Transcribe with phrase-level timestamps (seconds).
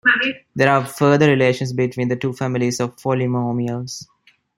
[0.55, 4.07] There are further relations between the two families of polynomials.